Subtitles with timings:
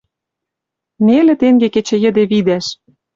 [1.05, 2.65] «Нелӹ тенге кечӹ йӹде видӓш.